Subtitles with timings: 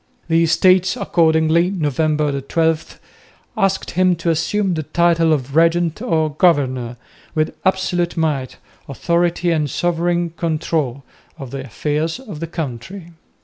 [0.29, 2.99] The Estates accordingly, November 12,
[3.55, 6.97] asked him to assume the title of Regent or Governor,
[7.35, 8.57] with "absolute might,
[8.89, 11.03] authority and sovereign control"
[11.37, 13.11] of the affairs of the country.